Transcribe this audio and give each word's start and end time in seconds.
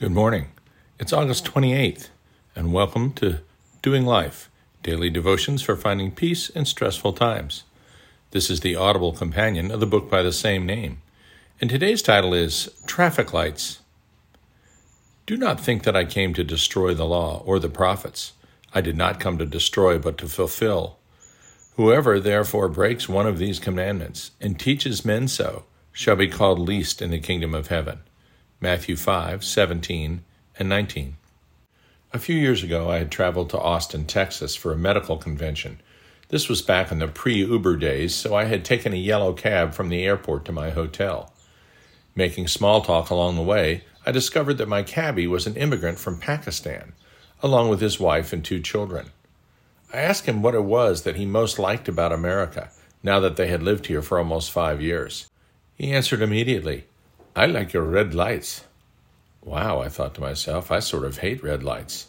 Good 0.00 0.12
morning. 0.12 0.46
It's 0.98 1.12
August 1.12 1.44
28th, 1.44 2.08
and 2.56 2.72
welcome 2.72 3.12
to 3.16 3.40
Doing 3.82 4.06
Life 4.06 4.48
Daily 4.82 5.10
Devotions 5.10 5.60
for 5.60 5.76
Finding 5.76 6.10
Peace 6.10 6.48
in 6.48 6.64
Stressful 6.64 7.12
Times. 7.12 7.64
This 8.30 8.48
is 8.48 8.60
the 8.60 8.74
audible 8.74 9.12
companion 9.12 9.70
of 9.70 9.78
the 9.78 9.86
book 9.86 10.08
by 10.08 10.22
the 10.22 10.32
same 10.32 10.64
name, 10.64 11.02
and 11.60 11.68
today's 11.68 12.00
title 12.00 12.32
is 12.32 12.70
Traffic 12.86 13.34
Lights. 13.34 13.80
Do 15.26 15.36
not 15.36 15.60
think 15.60 15.82
that 15.82 15.96
I 15.96 16.06
came 16.06 16.32
to 16.32 16.44
destroy 16.44 16.94
the 16.94 17.04
law 17.04 17.42
or 17.44 17.58
the 17.58 17.68
prophets. 17.68 18.32
I 18.72 18.80
did 18.80 18.96
not 18.96 19.20
come 19.20 19.36
to 19.36 19.44
destroy, 19.44 19.98
but 19.98 20.16
to 20.16 20.28
fulfill. 20.28 20.96
Whoever 21.76 22.18
therefore 22.18 22.70
breaks 22.70 23.06
one 23.06 23.26
of 23.26 23.36
these 23.36 23.58
commandments 23.58 24.30
and 24.40 24.58
teaches 24.58 25.04
men 25.04 25.28
so 25.28 25.64
shall 25.92 26.16
be 26.16 26.26
called 26.26 26.58
least 26.58 27.02
in 27.02 27.10
the 27.10 27.18
kingdom 27.18 27.54
of 27.54 27.68
heaven. 27.68 28.00
Matthew 28.62 28.94
5, 28.94 29.42
17, 29.42 30.22
and 30.58 30.68
19. 30.68 31.16
A 32.12 32.18
few 32.18 32.36
years 32.36 32.62
ago, 32.62 32.90
I 32.90 32.98
had 32.98 33.10
traveled 33.10 33.48
to 33.50 33.58
Austin, 33.58 34.04
Texas 34.04 34.54
for 34.54 34.70
a 34.70 34.76
medical 34.76 35.16
convention. 35.16 35.80
This 36.28 36.46
was 36.46 36.60
back 36.60 36.92
in 36.92 36.98
the 36.98 37.08
pre 37.08 37.36
Uber 37.36 37.76
days, 37.76 38.14
so 38.14 38.34
I 38.34 38.44
had 38.44 38.62
taken 38.62 38.92
a 38.92 38.96
yellow 38.96 39.32
cab 39.32 39.72
from 39.72 39.88
the 39.88 40.04
airport 40.04 40.44
to 40.44 40.52
my 40.52 40.68
hotel. 40.68 41.32
Making 42.14 42.48
small 42.48 42.82
talk 42.82 43.08
along 43.08 43.36
the 43.36 43.42
way, 43.42 43.84
I 44.04 44.12
discovered 44.12 44.58
that 44.58 44.68
my 44.68 44.82
cabbie 44.82 45.26
was 45.26 45.46
an 45.46 45.56
immigrant 45.56 45.98
from 45.98 46.20
Pakistan, 46.20 46.92
along 47.42 47.70
with 47.70 47.80
his 47.80 47.98
wife 47.98 48.30
and 48.30 48.44
two 48.44 48.60
children. 48.60 49.06
I 49.90 50.00
asked 50.00 50.26
him 50.26 50.42
what 50.42 50.54
it 50.54 50.64
was 50.64 51.04
that 51.04 51.16
he 51.16 51.24
most 51.24 51.58
liked 51.58 51.88
about 51.88 52.12
America, 52.12 52.70
now 53.02 53.20
that 53.20 53.36
they 53.36 53.46
had 53.46 53.62
lived 53.62 53.86
here 53.86 54.02
for 54.02 54.18
almost 54.18 54.50
five 54.50 54.82
years. 54.82 55.30
He 55.74 55.92
answered 55.92 56.20
immediately, 56.20 56.84
I 57.36 57.46
like 57.46 57.72
your 57.72 57.84
red 57.84 58.12
lights. 58.12 58.64
Wow, 59.42 59.80
I 59.80 59.88
thought 59.88 60.14
to 60.14 60.20
myself, 60.20 60.72
I 60.72 60.80
sort 60.80 61.04
of 61.04 61.18
hate 61.18 61.42
red 61.42 61.62
lights. 61.62 62.08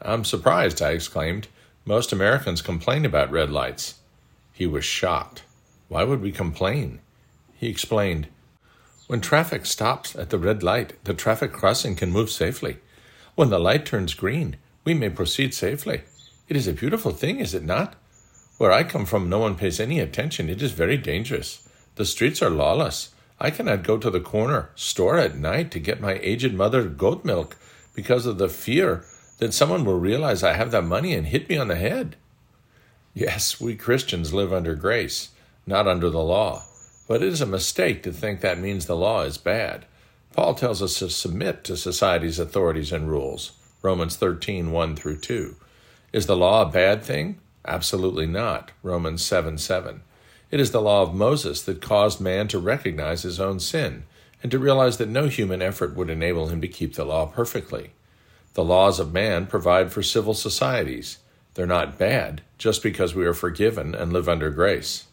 I'm 0.00 0.24
surprised, 0.24 0.80
I 0.80 0.92
exclaimed. 0.92 1.48
Most 1.84 2.12
Americans 2.12 2.62
complain 2.62 3.04
about 3.04 3.30
red 3.30 3.50
lights. 3.50 3.96
He 4.54 4.66
was 4.66 4.84
shocked. 4.84 5.42
Why 5.88 6.04
would 6.04 6.22
we 6.22 6.32
complain? 6.32 7.00
He 7.54 7.68
explained, 7.68 8.28
When 9.06 9.20
traffic 9.20 9.66
stops 9.66 10.16
at 10.16 10.30
the 10.30 10.38
red 10.38 10.62
light, 10.62 10.94
the 11.04 11.14
traffic 11.14 11.52
crossing 11.52 11.94
can 11.94 12.10
move 12.10 12.30
safely. 12.30 12.78
When 13.34 13.50
the 13.50 13.58
light 13.58 13.84
turns 13.84 14.14
green, 14.14 14.56
we 14.84 14.94
may 14.94 15.10
proceed 15.10 15.52
safely. 15.52 16.02
It 16.48 16.56
is 16.56 16.66
a 16.66 16.72
beautiful 16.72 17.12
thing, 17.12 17.38
is 17.38 17.52
it 17.52 17.64
not? 17.64 17.96
Where 18.56 18.72
I 18.72 18.82
come 18.82 19.04
from, 19.04 19.28
no 19.28 19.40
one 19.40 19.56
pays 19.56 19.78
any 19.78 20.00
attention. 20.00 20.48
It 20.48 20.62
is 20.62 20.72
very 20.72 20.96
dangerous. 20.96 21.68
The 21.96 22.06
streets 22.06 22.40
are 22.40 22.50
lawless. 22.50 23.13
I 23.44 23.50
cannot 23.50 23.82
go 23.82 23.98
to 23.98 24.08
the 24.08 24.20
corner 24.22 24.70
store 24.74 25.18
at 25.18 25.36
night 25.36 25.70
to 25.72 25.78
get 25.78 26.00
my 26.00 26.14
aged 26.22 26.54
mother 26.54 26.84
goat 26.84 27.26
milk 27.26 27.58
because 27.92 28.24
of 28.24 28.38
the 28.38 28.48
fear 28.48 29.04
that 29.36 29.52
someone 29.52 29.84
will 29.84 29.98
realize 29.98 30.42
I 30.42 30.54
have 30.54 30.70
that 30.70 30.84
money 30.84 31.12
and 31.12 31.26
hit 31.26 31.50
me 31.50 31.58
on 31.58 31.68
the 31.68 31.76
head. 31.76 32.16
Yes, 33.12 33.60
we 33.60 33.76
Christians 33.76 34.32
live 34.32 34.50
under 34.50 34.74
grace, 34.74 35.32
not 35.66 35.86
under 35.86 36.08
the 36.08 36.22
law. 36.22 36.62
But 37.06 37.22
it 37.22 37.28
is 37.28 37.42
a 37.42 37.46
mistake 37.46 38.02
to 38.04 38.12
think 38.12 38.40
that 38.40 38.58
means 38.58 38.86
the 38.86 38.96
law 38.96 39.24
is 39.24 39.36
bad. 39.36 39.84
Paul 40.32 40.54
tells 40.54 40.80
us 40.80 40.98
to 41.00 41.10
submit 41.10 41.64
to 41.64 41.76
society's 41.76 42.38
authorities 42.38 42.92
and 42.92 43.10
rules. 43.10 43.52
Romans 43.82 44.16
13, 44.16 44.72
1 44.72 44.96
through 44.96 45.18
2. 45.18 45.54
Is 46.14 46.24
the 46.24 46.34
law 46.34 46.62
a 46.62 46.72
bad 46.72 47.02
thing? 47.02 47.40
Absolutely 47.66 48.26
not. 48.26 48.70
Romans 48.82 49.22
7, 49.22 49.58
7. 49.58 50.00
It 50.54 50.60
is 50.60 50.70
the 50.70 50.80
law 50.80 51.02
of 51.02 51.12
Moses 51.12 51.62
that 51.62 51.82
caused 51.82 52.20
man 52.20 52.46
to 52.46 52.60
recognize 52.60 53.22
his 53.22 53.40
own 53.40 53.58
sin 53.58 54.04
and 54.40 54.52
to 54.52 54.58
realize 54.60 54.98
that 54.98 55.08
no 55.08 55.26
human 55.26 55.60
effort 55.60 55.96
would 55.96 56.08
enable 56.08 56.46
him 56.46 56.60
to 56.60 56.68
keep 56.68 56.94
the 56.94 57.04
law 57.04 57.26
perfectly. 57.26 57.90
The 58.52 58.62
laws 58.62 59.00
of 59.00 59.12
man 59.12 59.46
provide 59.48 59.90
for 59.90 60.00
civil 60.00 60.32
societies. 60.32 61.18
They're 61.54 61.66
not 61.66 61.98
bad 61.98 62.42
just 62.56 62.84
because 62.84 63.16
we 63.16 63.26
are 63.26 63.34
forgiven 63.34 63.96
and 63.96 64.12
live 64.12 64.28
under 64.28 64.48
grace. 64.50 65.06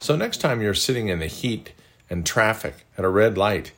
So, 0.00 0.16
next 0.16 0.42
time 0.42 0.60
you're 0.60 0.74
sitting 0.74 1.08
in 1.08 1.18
the 1.18 1.28
heat 1.28 1.72
and 2.10 2.26
traffic 2.26 2.84
at 2.98 3.06
a 3.06 3.08
red 3.08 3.38
light, 3.38 3.72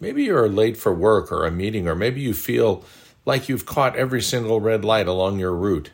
maybe 0.00 0.24
you're 0.24 0.48
late 0.48 0.78
for 0.78 0.94
work 0.94 1.30
or 1.30 1.44
a 1.44 1.50
meeting, 1.50 1.86
or 1.86 1.94
maybe 1.94 2.22
you 2.22 2.32
feel 2.32 2.82
like 3.26 3.50
you've 3.50 3.66
caught 3.66 3.94
every 3.94 4.22
single 4.22 4.62
red 4.62 4.86
light 4.86 5.06
along 5.06 5.38
your 5.38 5.54
route. 5.54 5.90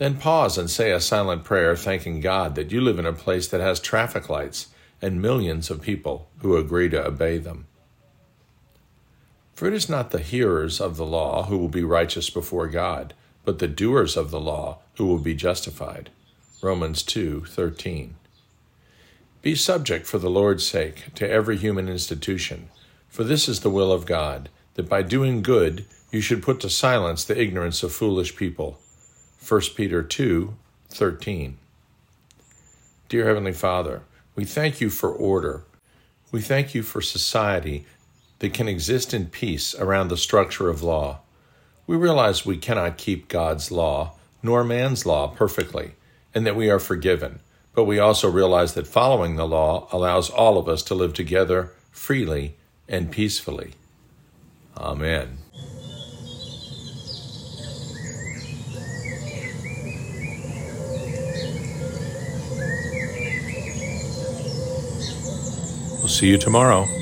Then 0.00 0.16
pause 0.16 0.56
and 0.56 0.70
say 0.70 0.92
a 0.92 0.98
silent 0.98 1.44
prayer 1.44 1.76
thanking 1.76 2.20
God 2.22 2.54
that 2.54 2.72
you 2.72 2.80
live 2.80 2.98
in 2.98 3.04
a 3.04 3.12
place 3.12 3.46
that 3.48 3.60
has 3.60 3.78
traffic 3.78 4.30
lights 4.30 4.68
and 5.02 5.20
millions 5.20 5.68
of 5.68 5.82
people 5.82 6.30
who 6.38 6.56
agree 6.56 6.88
to 6.88 7.06
obey 7.06 7.36
them. 7.36 7.66
For 9.52 9.68
it 9.68 9.74
is 9.74 9.90
not 9.90 10.10
the 10.10 10.20
hearers 10.20 10.80
of 10.80 10.96
the 10.96 11.04
law 11.04 11.42
who 11.42 11.58
will 11.58 11.68
be 11.68 11.84
righteous 11.84 12.30
before 12.30 12.66
God, 12.66 13.12
but 13.44 13.58
the 13.58 13.68
doers 13.68 14.16
of 14.16 14.30
the 14.30 14.40
law 14.40 14.78
who 14.96 15.04
will 15.04 15.18
be 15.18 15.34
justified. 15.34 16.08
Romans 16.62 17.02
2:13. 17.02 18.14
Be 19.42 19.54
subject 19.54 20.06
for 20.06 20.16
the 20.16 20.30
Lord's 20.30 20.66
sake 20.66 21.12
to 21.16 21.28
every 21.28 21.58
human 21.58 21.90
institution, 21.90 22.70
for 23.10 23.22
this 23.22 23.50
is 23.50 23.60
the 23.60 23.68
will 23.68 23.92
of 23.92 24.06
God, 24.06 24.48
that 24.76 24.88
by 24.88 25.02
doing 25.02 25.42
good 25.42 25.84
you 26.10 26.22
should 26.22 26.42
put 26.42 26.58
to 26.60 26.70
silence 26.70 27.22
the 27.22 27.38
ignorance 27.38 27.82
of 27.82 27.92
foolish 27.92 28.34
people. 28.34 28.80
1 29.46 29.60
Peter 29.74 30.02
2 30.02 30.54
13. 30.90 31.58
Dear 33.08 33.26
Heavenly 33.26 33.52
Father, 33.52 34.02
we 34.36 34.44
thank 34.44 34.80
you 34.80 34.90
for 34.90 35.10
order. 35.10 35.64
We 36.30 36.40
thank 36.40 36.74
you 36.74 36.82
for 36.82 37.00
society 37.00 37.86
that 38.40 38.54
can 38.54 38.68
exist 38.68 39.14
in 39.14 39.26
peace 39.26 39.74
around 39.74 40.08
the 40.08 40.16
structure 40.16 40.68
of 40.68 40.82
law. 40.82 41.20
We 41.86 41.96
realize 41.96 42.44
we 42.46 42.58
cannot 42.58 42.98
keep 42.98 43.28
God's 43.28 43.70
law, 43.72 44.14
nor 44.42 44.62
man's 44.62 45.06
law, 45.06 45.28
perfectly, 45.28 45.92
and 46.34 46.46
that 46.46 46.56
we 46.56 46.70
are 46.70 46.78
forgiven. 46.78 47.40
But 47.74 47.84
we 47.84 47.98
also 47.98 48.30
realize 48.30 48.74
that 48.74 48.86
following 48.86 49.36
the 49.36 49.46
law 49.46 49.88
allows 49.90 50.30
all 50.30 50.58
of 50.58 50.68
us 50.68 50.82
to 50.84 50.94
live 50.94 51.14
together 51.14 51.72
freely 51.90 52.56
and 52.88 53.10
peacefully. 53.10 53.72
Amen. 54.76 55.38
See 66.10 66.26
you 66.26 66.36
tomorrow. 66.36 66.99